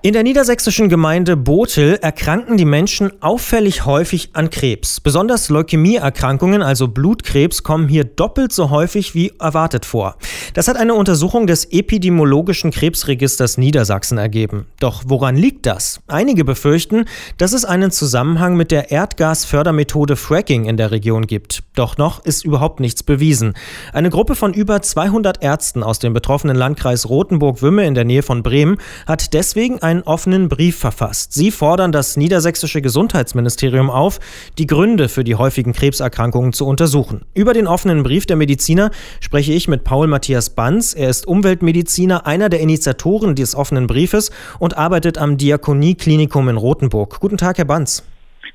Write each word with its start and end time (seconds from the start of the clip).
In 0.00 0.12
der 0.12 0.22
niedersächsischen 0.22 0.88
Gemeinde 0.88 1.36
Botel 1.36 1.98
erkranken 2.00 2.56
die 2.56 2.64
Menschen 2.64 3.20
auffällig 3.20 3.84
häufig 3.84 4.30
an 4.32 4.48
Krebs. 4.48 5.00
Besonders 5.00 5.48
Leukämieerkrankungen, 5.48 6.62
also 6.62 6.86
Blutkrebs, 6.86 7.64
kommen 7.64 7.88
hier 7.88 8.04
doppelt 8.04 8.52
so 8.52 8.70
häufig 8.70 9.16
wie 9.16 9.32
erwartet 9.40 9.84
vor. 9.84 10.14
Das 10.54 10.68
hat 10.68 10.76
eine 10.76 10.94
Untersuchung 10.94 11.48
des 11.48 11.64
Epidemiologischen 11.72 12.70
Krebsregisters 12.70 13.58
Niedersachsen 13.58 14.18
ergeben. 14.18 14.66
Doch 14.78 15.02
woran 15.08 15.34
liegt 15.34 15.66
das? 15.66 15.98
Einige 16.06 16.44
befürchten, 16.44 17.06
dass 17.36 17.52
es 17.52 17.64
einen 17.64 17.90
Zusammenhang 17.90 18.56
mit 18.56 18.70
der 18.70 18.92
Erdgasfördermethode 18.92 20.14
Fracking 20.14 20.66
in 20.66 20.76
der 20.76 20.92
Region 20.92 21.26
gibt. 21.26 21.64
Doch 21.74 21.98
noch 21.98 22.24
ist 22.24 22.44
überhaupt 22.44 22.78
nichts 22.78 23.02
bewiesen. 23.02 23.54
Eine 23.92 24.10
Gruppe 24.10 24.36
von 24.36 24.54
über 24.54 24.80
200 24.80 25.42
Ärzten 25.42 25.82
aus 25.82 25.98
dem 25.98 26.12
betroffenen 26.12 26.56
Landkreis 26.56 27.08
Rothenburg-Wümme 27.08 27.84
in 27.84 27.96
der 27.96 28.04
Nähe 28.04 28.22
von 28.22 28.44
Bremen 28.44 28.78
hat 29.04 29.34
deswegen 29.34 29.82
einen 29.88 30.02
offenen 30.02 30.48
Brief 30.48 30.76
verfasst. 30.76 31.32
Sie 31.32 31.50
fordern 31.50 31.92
das 31.92 32.16
niedersächsische 32.16 32.82
Gesundheitsministerium 32.82 33.88
auf, 33.88 34.20
die 34.58 34.66
Gründe 34.66 35.08
für 35.08 35.24
die 35.24 35.34
häufigen 35.34 35.72
Krebserkrankungen 35.72 36.52
zu 36.52 36.66
untersuchen. 36.66 37.22
Über 37.34 37.54
den 37.54 37.66
offenen 37.66 38.02
Brief 38.02 38.26
der 38.26 38.36
Mediziner 38.36 38.90
spreche 39.20 39.52
ich 39.52 39.66
mit 39.66 39.84
Paul 39.84 40.06
Matthias 40.06 40.50
Banz. 40.50 40.92
Er 40.92 41.08
ist 41.08 41.26
Umweltmediziner, 41.26 42.26
einer 42.26 42.50
der 42.50 42.60
Initiatoren 42.60 43.34
des 43.34 43.54
offenen 43.54 43.86
Briefes 43.86 44.30
und 44.58 44.76
arbeitet 44.76 45.16
am 45.16 45.38
Diakonieklinikum 45.38 46.50
in 46.50 46.58
Rothenburg. 46.58 47.18
Guten 47.20 47.38
Tag, 47.38 47.56
Herr 47.56 47.64
Banz. 47.64 48.02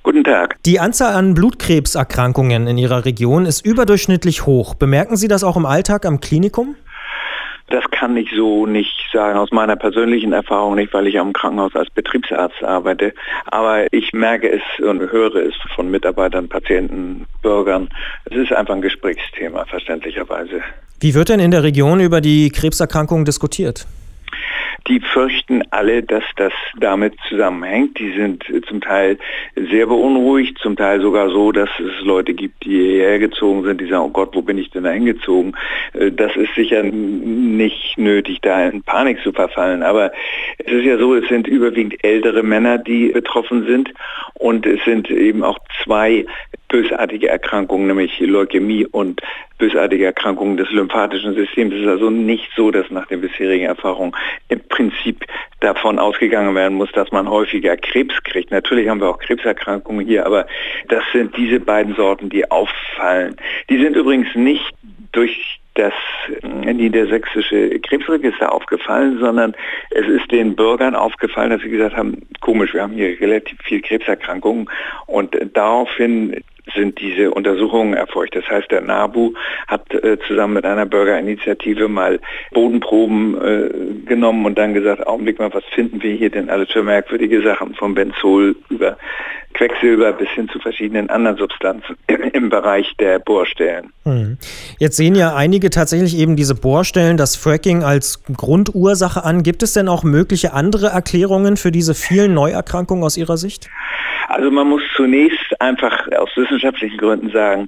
Guten 0.04 0.23
Tag. 0.23 0.58
Die 0.66 0.80
Anzahl 0.80 1.16
an 1.16 1.34
Blutkrebserkrankungen 1.34 2.68
in 2.68 2.78
Ihrer 2.78 3.06
Region 3.06 3.45
ist 3.45 3.66
überdurchschnittlich 3.66 4.45
hoch. 4.45 4.76
Bemerken 4.76 5.18
Sie 5.18 5.28
das 5.28 5.44
auch 5.44 5.58
im 5.58 5.66
Alltag 5.66 6.06
am 6.06 6.20
Klinikum? 6.20 6.76
Das 7.73 7.90
kann 7.90 8.16
ich 8.18 8.30
so 8.36 8.68
nicht 8.68 9.09
sagen, 9.12 9.36
aus 9.36 9.50
meiner 9.50 9.76
persönlichen 9.76 10.31
Erfahrung 10.31 10.76
nicht, 10.76 10.94
weil 10.94 11.08
ich 11.08 11.20
am 11.20 11.34
Krankenhaus 11.34 11.75
als 11.75 11.89
Betriebsarzt 11.89 12.64
arbeite. 12.64 13.16
Aber 13.48 13.92
ich 13.92 14.14
merke 14.14 14.48
es 14.48 14.61
und 14.86 15.00
höre 15.11 15.38
es 15.38 15.56
von 15.75 15.89
Mitarbeitern, 15.89 16.48
Patienten, 16.48 17.25
Bürgern. 17.42 17.89
Es 18.25 18.38
ist 18.38 18.53
einfach 18.53 18.75
ein 18.75 18.83
Gesprächsthema, 18.83 19.66
verständlicherweise. 19.66 20.61
Wie 21.00 21.16
wird 21.16 21.30
denn 21.30 21.39
in 21.39 21.50
der 21.50 21.64
Region 21.64 22.00
über 22.00 22.22
die 22.22 22.52
Krebserkrankungen 22.52 23.25
diskutiert? 23.25 23.88
Die 24.88 25.00
fürchten 25.00 25.64
alle, 25.72 26.03
dass 26.03 26.23
das 26.36 26.53
damit 26.78 27.14
zusammenhängt. 27.30 28.00
Die 28.00 28.12
sind 28.12 28.44
zum 28.67 28.81
Teil 28.81 29.17
sehr 29.56 29.88
beunruhigt, 29.88 30.58
zum 30.59 30.76
Teil 30.76 31.02
sogar 31.02 31.30
so, 31.30 31.52
dass 31.52 31.70
es 31.80 32.03
Leute 32.03 32.34
gibt, 32.34 32.66
die 32.66 32.72
hierher 32.72 33.20
gezogen 33.20 33.64
sind, 33.64 33.80
die 33.80 33.88
sagen, 33.88 34.04
oh 34.04 34.09
Gott, 34.09 34.36
wo 34.36 34.42
bin 34.42 34.58
ich 34.58 34.72
denn 34.72 34.84
da 34.84 34.92
hingezogen? 34.92 35.56
Äh, 35.94 36.11
das 36.11 36.36
ist 36.36 36.54
sicher 36.56 36.84
nicht 36.84 37.98
nötig, 37.98 38.42
da 38.42 38.67
in 38.67 38.84
Panik 38.84 39.22
zu 39.23 39.31
verfallen. 39.31 39.84
Aber 39.84 40.11
es 40.58 40.72
ist 40.72 40.86
ja 40.86 40.98
so, 40.98 41.16
es 41.16 41.28
sind 41.30 41.48
überwiegend 41.48 42.04
ältere 42.04 42.44
Männer, 42.44 42.78
die 42.78 43.09
betroffen 43.09 43.66
sind 43.66 43.94
und 44.34 44.66
es 44.66 44.84
sind 44.84 45.09
eben 45.09 45.44
auch 45.44 45.59
zwei 45.84 46.26
bösartige 46.74 47.30
Erkrankungen, 47.30 47.86
nämlich 47.86 48.20
Leukämie 48.20 48.88
und 48.88 49.22
bösartige 49.60 50.06
Erkrankungen 50.06 50.58
des 50.58 50.72
lymphatischen 50.72 51.36
Systems. 51.36 51.76
Es 51.76 51.82
ist 51.82 51.88
also 51.88 52.10
nicht 52.10 52.50
so, 52.56 52.72
dass 52.72 52.90
nach 52.90 53.06
den 53.06 53.22
bisherigen 53.22 53.66
Erfahrungen 53.66 54.16
im 54.50 54.60
Prinzip 54.70 55.24
davon 55.60 56.00
ausgegangen 56.00 56.56
werden 56.56 56.76
muss, 56.76 56.92
dass 56.94 57.12
man 57.12 57.30
häufiger 57.30 57.78
Krebs 57.78 58.16
kriegt. 58.24 58.50
Natürlich 58.50 58.90
haben 58.90 59.02
wir 59.02 59.10
auch 59.10 59.20
Krebserkrankungen 59.20 60.04
hier, 60.04 60.26
aber 60.26 60.48
das 60.88 61.04
sind 61.14 61.38
diese 61.38 61.60
beiden 61.60 61.94
Sorten, 61.94 62.30
die 62.30 62.50
auffallen. 62.50 63.36
Die 63.70 63.78
sind 63.78 63.96
übrigens 63.96 64.34
nicht 64.34 64.74
durch 65.12 65.60
das 65.76 65.94
niedersächsische 66.42 67.80
Krebsregister 67.82 68.52
aufgefallen, 68.52 69.20
sondern 69.20 69.54
es 69.92 70.08
ist 70.08 70.32
den 70.32 70.56
Bürgern 70.56 70.96
aufgefallen, 70.96 71.52
dass 71.52 71.62
sie 71.62 71.70
gesagt 71.70 71.96
haben, 71.96 72.22
komisch, 72.42 72.74
wir 72.74 72.82
haben 72.82 72.94
hier 72.94 73.20
relativ 73.20 73.60
viel 73.62 73.82
Krebserkrankungen 73.82 74.70
und 75.06 75.38
daraufhin 75.54 76.44
sind 76.76 77.00
diese 77.00 77.32
Untersuchungen 77.32 77.94
erfolgt. 77.94 78.36
Das 78.36 78.48
heißt, 78.50 78.72
der 78.72 78.82
NABU 78.82 79.34
hat 79.67 79.94
äh, 79.94 80.17
zusammen 80.28 80.56
mit 80.56 80.66
einer 80.66 80.86
Bürgerinitiative 80.86 81.88
mal 81.88 82.20
Bodenproben 82.52 83.42
äh, 83.42 83.70
genommen 84.06 84.45
und 84.45 84.58
dann 84.58 84.73
gesagt, 84.73 85.06
Augenblick 85.08 85.39
mal, 85.39 85.54
was 85.54 85.64
finden 85.66 86.02
wir 86.02 86.14
hier 86.14 86.30
denn 86.30 86.50
alles 86.50 86.72
für 86.72 86.83
merkwürdige 86.83 87.42
Sachen, 87.42 87.76
vom 87.76 87.94
Benzol 87.94 88.56
über 88.70 88.98
Quecksilber 89.54 90.14
bis 90.14 90.30
hin 90.30 90.50
zu 90.50 90.60
verschiedenen 90.60 91.10
anderen 91.10 91.38
Substanzen 91.38 91.95
im 92.33 92.50
Bereich 92.50 92.94
der 93.00 93.20
Bohrstellen. 93.20 93.92
Hm. 94.04 94.38
Jetzt 94.80 94.98
sehen 94.98 95.16
ja 95.16 95.36
einige 95.36 95.70
tatsächlich 95.70 96.17
eben 96.17 96.36
diese 96.36 96.56
Bohrstellen, 96.56 97.17
das 97.17 97.36
Fracking 97.36 97.83
als 97.83 98.23
Grundursache 98.23 99.23
an. 99.23 99.44
Gibt 99.44 99.64
es 99.64 99.73
denn 99.73 99.88
auch 99.88 100.04
mögliche 100.04 100.54
andere 100.54 100.88
Erklärungen 100.88 101.58
für 101.58 101.72
diese 101.72 101.94
vielen 101.94 102.33
Neuerkrankungen 102.33 103.04
aus 103.04 103.17
Ihrer 103.17 103.38
Sicht? 103.38 103.70
Also 104.28 104.52
man 104.52 104.70
muss 104.70 104.82
zunächst 104.95 105.60
einfach 105.61 106.08
aus 106.11 106.30
wissenschaftlichen 106.36 106.98
Gründen 106.98 107.30
sagen, 107.30 107.67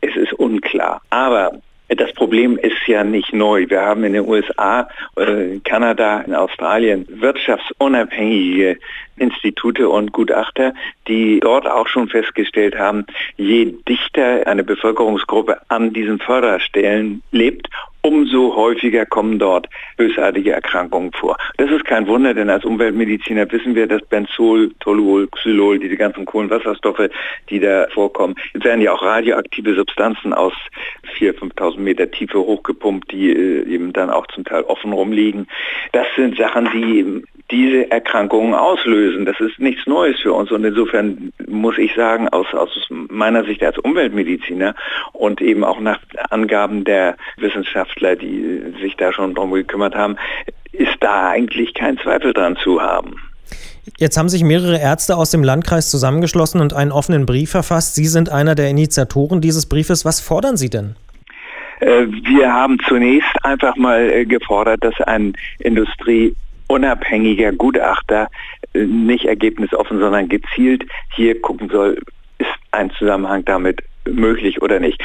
es 0.00 0.16
ist 0.16 0.32
unklar. 0.34 1.00
Aber 1.10 1.52
das 1.88 2.12
Problem 2.14 2.58
ist 2.58 2.86
ja 2.88 3.04
nicht 3.04 3.32
neu. 3.32 3.66
Wir 3.68 3.82
haben 3.82 4.02
in 4.02 4.14
den 4.14 4.28
USA, 4.28 4.88
in 5.16 5.62
Kanada, 5.62 6.20
in 6.20 6.34
Australien 6.34 7.06
wirtschaftsunabhängige 7.08 8.78
Institute 9.16 9.88
und 9.88 10.12
Gutachter, 10.12 10.74
die 11.06 11.38
dort 11.40 11.66
auch 11.66 11.86
schon 11.86 12.08
festgestellt 12.08 12.76
haben, 12.76 13.06
je 13.36 13.72
dichter 13.88 14.46
eine 14.46 14.64
Bevölkerungsgruppe 14.64 15.58
an 15.68 15.92
diesen 15.92 16.18
Förderstellen 16.18 17.22
lebt, 17.30 17.68
umso 18.02 18.54
häufiger 18.54 19.06
kommen 19.06 19.38
dort 19.38 19.68
bösartige 19.96 20.52
Erkrankungen 20.52 21.12
vor. 21.12 21.36
Das 21.56 21.70
ist 21.70 21.84
kein 21.84 22.06
Wunder, 22.06 22.34
denn 22.34 22.50
als 22.50 22.64
Umweltmediziner 22.64 23.50
wissen 23.50 23.74
wir, 23.74 23.86
dass 23.86 24.02
Benzol, 24.02 24.72
Toluol, 24.80 25.26
Xylol, 25.28 25.78
diese 25.78 25.96
ganzen 25.96 26.24
Kohlenwasserstoffe, 26.24 27.08
die 27.50 27.60
da 27.60 27.86
vorkommen, 27.92 28.36
jetzt 28.54 28.64
werden 28.64 28.80
ja 28.80 28.92
auch 28.92 29.02
radioaktive 29.02 29.74
Substanzen 29.74 30.32
aus 30.32 30.52
4.000, 31.18 31.54
5.000 31.54 31.78
Meter 31.80 32.10
Tiefe 32.10 32.38
hochgepumpt, 32.38 33.10
die 33.10 33.30
äh, 33.30 33.66
eben 33.68 33.92
dann 33.92 34.10
auch 34.10 34.26
zum 34.28 34.44
Teil 34.44 34.62
offen 34.62 34.92
rumliegen. 34.92 35.48
Das 35.92 36.06
sind 36.16 36.36
Sachen, 36.36 36.68
die 36.72 37.24
diese 37.50 37.90
Erkrankungen 37.90 38.54
auslösen. 38.54 39.24
Das 39.24 39.38
ist 39.40 39.58
nichts 39.58 39.86
Neues 39.86 40.18
für 40.20 40.32
uns 40.32 40.50
und 40.50 40.64
insofern 40.64 41.32
muss 41.46 41.78
ich 41.78 41.94
sagen, 41.94 42.28
aus, 42.28 42.46
aus 42.52 42.70
meiner 42.88 43.44
Sicht 43.44 43.62
als 43.62 43.78
Umweltmediziner 43.78 44.74
und 45.12 45.40
eben 45.40 45.64
auch 45.64 45.80
nach 45.80 46.00
Angaben 46.30 46.84
der 46.84 47.16
Wissenschaftler, 47.36 48.16
die 48.16 48.74
sich 48.80 48.96
da 48.96 49.12
schon 49.12 49.34
drum 49.34 49.52
gekümmert 49.52 49.94
haben, 49.94 50.16
ist 50.72 50.96
da 51.00 51.30
eigentlich 51.30 51.74
kein 51.74 51.98
Zweifel 51.98 52.32
dran 52.32 52.56
zu 52.56 52.82
haben. 52.82 53.16
Jetzt 53.98 54.18
haben 54.18 54.28
sich 54.28 54.42
mehrere 54.42 54.80
Ärzte 54.80 55.16
aus 55.16 55.30
dem 55.30 55.44
Landkreis 55.44 55.90
zusammengeschlossen 55.90 56.60
und 56.60 56.74
einen 56.74 56.92
offenen 56.92 57.24
Brief 57.24 57.50
verfasst. 57.50 57.94
Sie 57.94 58.06
sind 58.06 58.30
einer 58.30 58.54
der 58.54 58.68
Initiatoren 58.68 59.40
dieses 59.40 59.66
Briefes. 59.66 60.04
Was 60.04 60.20
fordern 60.20 60.56
Sie 60.56 60.68
denn? 60.68 60.96
Äh, 61.80 62.06
wir 62.06 62.52
haben 62.52 62.78
zunächst 62.88 63.32
einfach 63.44 63.76
mal 63.76 64.10
äh, 64.10 64.24
gefordert, 64.24 64.82
dass 64.82 65.00
ein 65.02 65.34
Industrie 65.60 66.34
unabhängiger 66.68 67.52
Gutachter 67.52 68.28
äh, 68.72 68.84
nicht 68.84 69.24
ergebnisoffen, 69.24 69.98
sondern 69.98 70.28
gezielt 70.28 70.84
hier 71.14 71.40
gucken 71.40 71.68
soll, 71.68 72.00
ist 72.38 72.50
ein 72.72 72.90
Zusammenhang 72.90 73.44
damit 73.44 73.82
möglich 74.08 74.62
oder 74.62 74.80
nicht. 74.80 75.02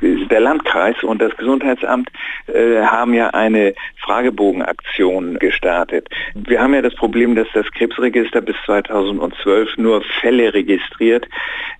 Der 0.00 0.40
Landkreis 0.40 1.02
und 1.02 1.20
das 1.20 1.36
Gesundheitsamt 1.36 2.10
äh, 2.46 2.82
haben 2.82 3.14
ja 3.14 3.30
eine 3.30 3.74
Fragebogenaktion 4.04 5.38
gestartet. 5.38 6.08
Wir 6.34 6.60
haben 6.60 6.74
ja 6.74 6.82
das 6.82 6.94
Problem, 6.94 7.34
dass 7.34 7.48
das 7.52 7.70
Krebsregister 7.72 8.40
bis 8.40 8.56
2012 8.64 9.76
nur 9.78 10.02
Fälle 10.20 10.54
registriert, 10.54 11.26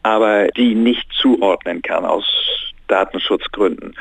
aber 0.03 0.49
die 0.49 0.75
nicht 0.75 1.11
zuordnen 1.13 1.83
kann 1.83 2.05
aus 2.05 2.25
Datenschutzgründen. 2.89 3.95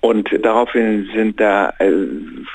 Und 0.00 0.28
daraufhin 0.44 1.08
sind 1.14 1.40
da 1.40 1.72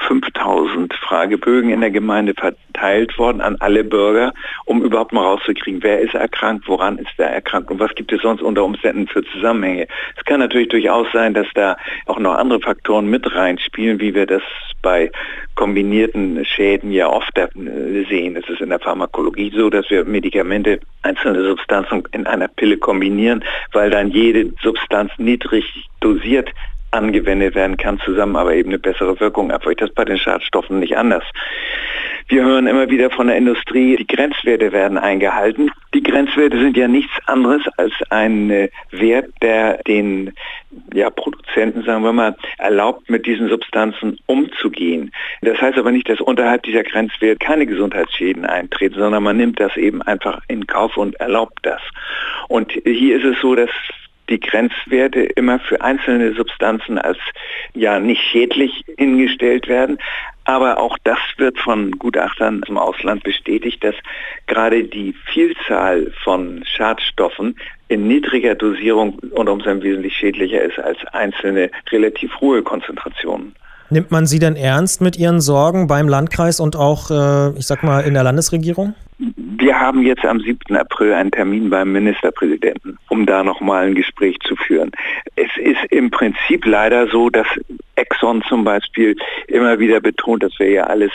5000 0.07 0.93
äh, 0.93 0.97
Fragebögen 0.97 1.71
in 1.71 1.81
der 1.81 1.91
Gemeinde 1.91 2.33
verteilt 2.33 3.17
worden 3.17 3.41
an 3.41 3.57
alle 3.59 3.83
Bürger, 3.83 4.31
um 4.65 4.83
überhaupt 4.83 5.11
mal 5.11 5.23
rauszukriegen, 5.23 5.83
wer 5.83 5.99
ist 5.99 6.13
erkrankt, 6.13 6.67
woran 6.67 6.97
ist 6.97 7.11
er 7.17 7.31
erkrankt 7.31 7.71
und 7.71 7.79
was 7.79 7.93
gibt 7.95 8.13
es 8.13 8.21
sonst 8.21 8.41
unter 8.41 8.63
Umständen 8.63 9.07
für 9.07 9.23
Zusammenhänge. 9.23 9.87
Es 10.17 10.23
kann 10.25 10.39
natürlich 10.39 10.69
durchaus 10.69 11.07
sein, 11.11 11.33
dass 11.33 11.47
da 11.55 11.77
auch 12.05 12.19
noch 12.19 12.35
andere 12.35 12.61
Faktoren 12.61 13.07
mit 13.07 13.35
reinspielen, 13.35 13.99
wie 13.99 14.13
wir 14.13 14.27
das 14.27 14.43
bei 14.81 15.11
kombinierten 15.55 16.45
Schäden 16.45 16.91
ja 16.91 17.09
oft 17.09 17.37
äh, 17.37 17.47
sehen. 18.07 18.35
Es 18.35 18.47
ist 18.49 18.61
in 18.61 18.69
der 18.69 18.79
Pharmakologie 18.79 19.51
so, 19.55 19.69
dass 19.69 19.89
wir 19.89 20.05
Medikamente, 20.05 20.79
einzelne 21.01 21.43
Substanzen 21.43 22.03
in 22.13 22.27
einer 22.27 22.47
Pille 22.47 22.77
kombinieren, 22.77 23.43
weil 23.73 23.89
dann 23.89 24.11
jede 24.11 24.53
Substanz 24.61 25.11
niedrig 25.17 25.65
dosiert 25.99 26.49
angewendet 26.91 27.55
werden 27.55 27.77
kann, 27.77 27.99
zusammen 27.99 28.35
aber 28.35 28.53
eben 28.53 28.69
eine 28.69 28.79
bessere 28.79 29.19
Wirkung 29.19 29.49
erfolgt. 29.49 29.81
Das 29.81 29.91
bei 29.91 30.05
den 30.05 30.17
Schadstoffen 30.17 30.79
nicht 30.79 30.97
anders. 30.97 31.23
Wir 32.27 32.43
hören 32.43 32.67
immer 32.67 32.89
wieder 32.89 33.09
von 33.09 33.27
der 33.27 33.35
Industrie, 33.35 33.97
die 33.97 34.07
Grenzwerte 34.07 34.71
werden 34.71 34.97
eingehalten. 34.97 35.69
Die 35.93 36.03
Grenzwerte 36.03 36.57
sind 36.59 36.77
ja 36.77 36.87
nichts 36.87 37.11
anderes 37.25 37.61
als 37.75 37.93
ein 38.09 38.49
äh, 38.49 38.69
Wert, 38.91 39.29
der 39.41 39.83
den 39.83 40.33
ja, 40.93 41.09
Produzenten, 41.09 41.83
sagen 41.83 42.03
wir 42.03 42.13
mal, 42.13 42.35
erlaubt, 42.57 43.09
mit 43.09 43.25
diesen 43.25 43.49
Substanzen 43.49 44.17
umzugehen. 44.27 45.11
Das 45.41 45.59
heißt 45.61 45.77
aber 45.77 45.91
nicht, 45.91 46.07
dass 46.07 46.21
unterhalb 46.21 46.63
dieser 46.63 46.83
Grenzwerte 46.83 47.37
keine 47.37 47.65
Gesundheitsschäden 47.65 48.45
eintreten, 48.45 48.95
sondern 48.97 49.23
man 49.23 49.35
nimmt 49.35 49.59
das 49.59 49.75
eben 49.75 50.01
einfach 50.01 50.39
in 50.47 50.67
Kauf 50.67 50.95
und 50.95 51.15
erlaubt 51.15 51.59
das. 51.63 51.81
Und 52.47 52.71
hier 52.71 53.17
ist 53.17 53.25
es 53.25 53.41
so, 53.41 53.55
dass 53.55 53.69
die 54.31 54.39
Grenzwerte 54.39 55.21
immer 55.21 55.59
für 55.59 55.81
einzelne 55.81 56.33
Substanzen 56.33 56.97
als 56.97 57.19
ja 57.75 57.99
nicht 57.99 58.21
schädlich 58.21 58.83
hingestellt 58.97 59.67
werden. 59.67 59.99
Aber 60.45 60.79
auch 60.79 60.97
das 61.03 61.19
wird 61.37 61.59
von 61.59 61.91
Gutachtern 61.91 62.63
im 62.67 62.77
Ausland 62.77 63.23
bestätigt, 63.23 63.83
dass 63.83 63.95
gerade 64.47 64.85
die 64.85 65.13
Vielzahl 65.31 66.11
von 66.23 66.63
Schadstoffen 66.65 67.55
in 67.89 68.07
niedriger 68.07 68.55
Dosierung 68.55 69.19
unter 69.31 69.51
Umständen 69.51 69.83
wesentlich 69.83 70.15
schädlicher 70.15 70.61
ist 70.61 70.79
als 70.79 71.05
einzelne 71.07 71.69
relativ 71.91 72.39
hohe 72.39 72.63
Konzentrationen. 72.63 73.53
Nimmt 73.91 74.09
man 74.09 74.25
Sie 74.25 74.39
denn 74.39 74.55
ernst 74.55 75.01
mit 75.01 75.17
Ihren 75.17 75.41
Sorgen 75.41 75.87
beim 75.87 76.07
Landkreis 76.07 76.61
und 76.61 76.77
auch, 76.77 77.11
äh, 77.11 77.59
ich 77.59 77.67
sag 77.67 77.83
mal, 77.83 77.99
in 77.99 78.13
der 78.13 78.23
Landesregierung? 78.23 78.95
Wir 79.35 79.77
haben 79.77 80.03
jetzt 80.03 80.23
am 80.23 80.39
7. 80.39 80.77
April 80.77 81.11
einen 81.13 81.29
Termin 81.29 81.69
beim 81.69 81.91
Ministerpräsidenten, 81.91 82.97
um 83.09 83.25
da 83.25 83.43
nochmal 83.43 83.87
ein 83.87 83.95
Gespräch 83.95 84.37
zu 84.47 84.55
führen. 84.55 84.91
Es 85.35 85.49
ist 85.57 85.83
im 85.89 86.09
Prinzip 86.09 86.65
leider 86.65 87.09
so, 87.09 87.29
dass 87.29 87.45
Exxon 87.95 88.41
zum 88.47 88.63
Beispiel 88.63 89.17
immer 89.49 89.77
wieder 89.77 89.99
betont, 89.99 90.41
dass 90.43 90.57
wir 90.57 90.69
ja 90.69 90.83
alles 90.85 91.11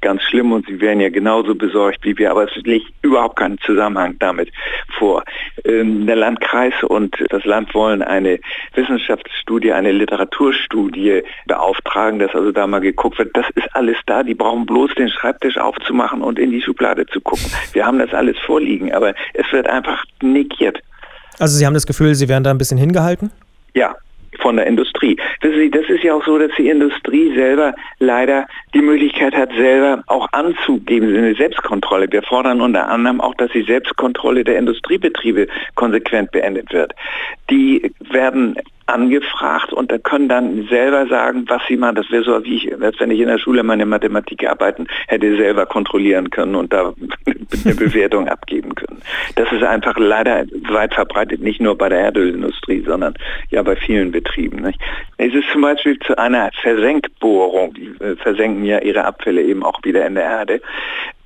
ganz 0.00 0.22
schlimm 0.22 0.52
und 0.52 0.66
sie 0.66 0.80
wären 0.80 1.00
ja 1.00 1.08
genauso 1.08 1.54
besorgt 1.54 2.04
wie 2.04 2.16
wir, 2.18 2.30
aber 2.30 2.44
es 2.44 2.54
liegt 2.64 2.92
überhaupt 3.02 3.36
keinen 3.36 3.58
Zusammenhang 3.58 4.16
damit 4.18 4.50
vor. 4.98 5.24
Ähm, 5.64 6.06
der 6.06 6.16
Landkreis 6.16 6.74
und 6.82 7.16
das 7.30 7.44
Land 7.44 7.74
wollen 7.74 8.02
eine 8.02 8.38
Wissenschaftsstudie, 8.74 9.72
eine 9.72 9.92
Literaturstudie 9.92 11.22
beauftragen, 11.46 12.18
dass 12.18 12.34
also 12.34 12.52
da 12.52 12.66
mal 12.66 12.80
geguckt 12.80 13.18
wird, 13.18 13.36
das 13.36 13.46
ist 13.54 13.68
alles 13.74 13.96
da, 14.06 14.22
die 14.22 14.34
brauchen 14.34 14.66
bloß 14.66 14.94
den 14.94 15.08
Schreibtisch 15.08 15.58
aufzumachen 15.58 16.22
und 16.22 16.38
in 16.38 16.50
die 16.50 16.62
Schublade 16.62 17.06
zu 17.06 17.20
gucken. 17.20 17.50
Wir 17.72 17.86
haben 17.86 17.98
das 17.98 18.12
alles 18.12 18.38
vorliegen, 18.38 18.92
aber 18.92 19.14
es 19.34 19.50
wird 19.52 19.66
einfach 19.66 20.04
negiert. 20.22 20.80
Also 21.38 21.56
Sie 21.56 21.66
haben 21.66 21.74
das 21.74 21.86
Gefühl, 21.86 22.14
Sie 22.14 22.28
werden 22.28 22.44
da 22.44 22.50
ein 22.50 22.58
bisschen 22.58 22.78
hingehalten? 22.78 23.30
Ja, 23.74 23.94
von 24.38 24.56
der 24.56 24.66
Industrie. 24.66 25.16
Wissen 25.40 25.58
Sie, 25.58 25.70
das 25.70 25.88
ist 25.88 26.02
ja 26.02 26.14
auch 26.14 26.24
so, 26.24 26.38
dass 26.38 26.50
die 26.56 26.68
Industrie 26.68 27.34
selber 27.34 27.74
leider 27.98 28.46
die 28.74 28.80
Möglichkeit 28.82 29.34
hat, 29.34 29.50
selber 29.56 30.02
auch 30.06 30.28
anzugeben, 30.32 31.14
eine 31.16 31.34
Selbstkontrolle. 31.34 32.10
Wir 32.10 32.22
fordern 32.22 32.60
unter 32.60 32.88
anderem 32.88 33.20
auch, 33.20 33.34
dass 33.34 33.50
die 33.52 33.62
Selbstkontrolle 33.62 34.44
der 34.44 34.58
Industriebetriebe 34.58 35.48
konsequent 35.74 36.30
beendet 36.32 36.72
wird. 36.72 36.92
Die 37.50 37.92
werden 38.10 38.56
angefragt 38.86 39.72
und 39.72 39.90
da 39.90 39.98
können 39.98 40.28
dann 40.28 40.66
selber 40.68 41.06
sagen, 41.06 41.44
was 41.48 41.62
sie 41.66 41.76
machen. 41.76 41.96
Das 41.96 42.10
wäre 42.10 42.22
so, 42.22 42.44
wie 42.44 42.56
ich, 42.56 42.82
als 42.82 42.98
wenn 43.00 43.10
ich 43.10 43.20
in 43.20 43.28
der 43.28 43.38
Schule 43.38 43.62
meine 43.62 43.84
Mathematik 43.84 44.48
arbeiten 44.48 44.86
hätte 45.08 45.36
selber 45.36 45.66
kontrollieren 45.66 46.30
können 46.30 46.54
und 46.54 46.72
da 46.72 46.94
eine 47.64 47.74
Bewertung 47.74 48.28
abgeben 48.28 48.74
können. 48.74 49.02
Das 49.34 49.50
ist 49.50 49.64
einfach 49.64 49.96
leider 49.98 50.44
weit 50.68 50.94
verbreitet, 50.94 51.40
nicht 51.40 51.60
nur 51.60 51.76
bei 51.76 51.88
der 51.88 51.98
Erdölindustrie, 51.98 52.84
sondern 52.86 53.14
ja 53.50 53.62
bei 53.62 53.74
vielen 53.74 54.12
Betrieben. 54.12 54.62
Nicht? 54.62 54.80
Es 55.18 55.34
ist 55.34 55.48
zum 55.52 55.62
Beispiel 55.62 55.98
zu 56.00 56.16
einer 56.16 56.50
Versenkbohrung, 56.62 57.74
die 57.74 57.88
äh, 58.04 58.16
versenken 58.16 58.64
ja 58.64 58.80
ihre 58.80 59.04
Abfälle 59.04 59.42
eben 59.42 59.64
auch 59.64 59.80
wieder 59.82 60.06
in 60.06 60.14
der 60.14 60.24
Erde, 60.24 60.60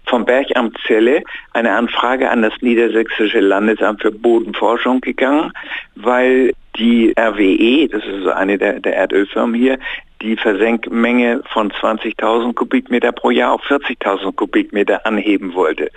vom 0.07 0.25
Bergamt 0.25 0.77
Celle 0.87 1.23
eine 1.53 1.73
Anfrage 1.73 2.31
an 2.31 2.43
das 2.43 2.55
Niedersächsische 2.61 3.41
Landesamt 3.41 4.03
für 4.03 4.11
Bodenforschung 4.11 5.01
gegangen, 5.01 5.53
weil 5.95 6.53
die 6.77 7.13
RWE, 7.19 7.89
das 7.89 8.05
ist 8.05 8.27
eine 8.29 8.59
der, 8.59 8.81
der 8.81 8.95
Erdölfirmen 8.95 9.55
hier, 9.55 9.79
die 10.23 10.37
Versenkmenge 10.37 11.43
von 11.51 11.71
20.000 11.71 12.55
Kubikmeter 12.55 13.13
pro 13.13 13.31
Jahr 13.31 13.53
auf 13.53 13.63
40.000 13.63 14.33
Kubikmeter 14.35 15.07
anheben 15.07 15.55
wollte. 15.55 15.91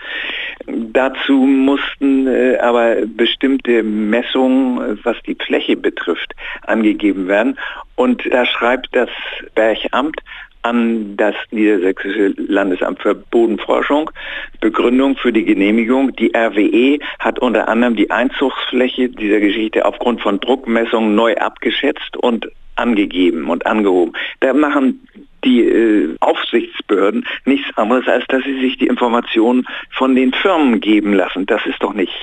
Dazu 0.65 1.33
mussten 1.33 2.27
äh, 2.27 2.57
aber 2.57 3.05
bestimmte 3.05 3.83
Messungen, 3.83 4.99
was 5.03 5.17
die 5.23 5.35
Fläche 5.35 5.75
betrifft, 5.75 6.33
angegeben 6.61 7.27
werden. 7.27 7.59
Und 7.95 8.23
da 8.31 8.45
schreibt 8.45 8.95
das 8.95 9.09
Bergamt 9.55 10.21
an 10.63 11.15
das 11.17 11.35
Niedersächsische 11.51 12.33
Landesamt 12.37 13.01
für 13.01 13.13
Bodenforschung. 13.13 14.09
Begründung 14.59 15.15
für 15.15 15.31
die 15.31 15.45
Genehmigung. 15.45 16.15
Die 16.15 16.33
RWE 16.35 16.99
hat 17.19 17.39
unter 17.39 17.67
anderem 17.67 17.95
die 17.95 18.09
Einzugsfläche 18.09 19.09
dieser 19.09 19.39
Geschichte 19.39 19.85
aufgrund 19.85 20.21
von 20.21 20.39
Druckmessungen 20.39 21.15
neu 21.15 21.35
abgeschätzt 21.35 22.17
und 22.17 22.49
angegeben 22.75 23.49
und 23.49 23.65
angehoben. 23.65 24.13
Da 24.39 24.53
machen 24.53 25.07
die 25.43 25.61
äh, 25.61 26.15
Aufsichtsbehörden 26.21 27.25
nichts 27.45 27.75
anderes, 27.77 28.07
als 28.07 28.25
dass 28.27 28.43
sie 28.43 28.59
sich 28.59 28.77
die 28.77 28.87
Informationen 28.87 29.67
von 29.91 30.15
den 30.15 30.33
Firmen 30.33 30.79
geben 30.79 31.13
lassen. 31.13 31.45
Das 31.45 31.65
ist 31.65 31.83
doch 31.83 31.93
nicht 31.93 32.13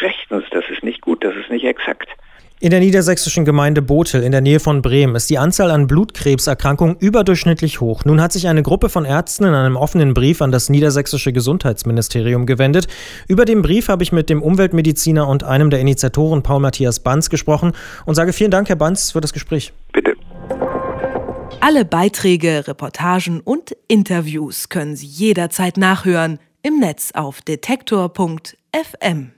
rechtens, 0.00 0.44
das 0.50 0.64
ist 0.68 0.82
nicht 0.82 1.00
gut, 1.00 1.24
das 1.24 1.36
ist 1.36 1.50
nicht 1.50 1.64
exakt. 1.64 2.08
In 2.58 2.70
der 2.70 2.80
niedersächsischen 2.80 3.44
Gemeinde 3.44 3.82
Botel 3.82 4.22
in 4.22 4.32
der 4.32 4.40
Nähe 4.40 4.60
von 4.60 4.80
Bremen 4.80 5.14
ist 5.14 5.28
die 5.28 5.36
Anzahl 5.36 5.70
an 5.70 5.86
Blutkrebserkrankungen 5.86 6.96
überdurchschnittlich 6.96 7.82
hoch. 7.82 8.06
Nun 8.06 8.18
hat 8.22 8.32
sich 8.32 8.48
eine 8.48 8.62
Gruppe 8.62 8.88
von 8.88 9.04
Ärzten 9.04 9.44
in 9.44 9.52
einem 9.52 9.76
offenen 9.76 10.14
Brief 10.14 10.40
an 10.40 10.52
das 10.52 10.70
niedersächsische 10.70 11.34
Gesundheitsministerium 11.34 12.46
gewendet. 12.46 12.88
Über 13.28 13.44
den 13.44 13.60
Brief 13.60 13.88
habe 13.88 14.02
ich 14.02 14.10
mit 14.10 14.30
dem 14.30 14.40
Umweltmediziner 14.40 15.28
und 15.28 15.44
einem 15.44 15.68
der 15.68 15.80
Initiatoren 15.80 16.42
Paul 16.42 16.60
Matthias 16.60 17.00
Banz 17.00 17.28
gesprochen 17.28 17.72
und 18.06 18.14
sage 18.14 18.32
vielen 18.32 18.50
Dank, 18.50 18.70
Herr 18.70 18.76
Banz, 18.76 19.10
für 19.10 19.20
das 19.20 19.34
Gespräch. 19.34 19.74
Bitte. 19.92 20.14
Alle 21.60 21.84
Beiträge, 21.84 22.66
Reportagen 22.66 23.40
und 23.40 23.76
Interviews 23.86 24.70
können 24.70 24.96
Sie 24.96 25.06
jederzeit 25.06 25.76
nachhören 25.76 26.38
im 26.62 26.78
Netz 26.78 27.10
auf 27.12 27.42
detektor.fm. 27.42 29.35